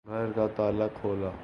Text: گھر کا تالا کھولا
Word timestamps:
گھر 0.05 0.31
کا 0.35 0.47
تالا 0.55 0.87
کھولا 1.01 1.31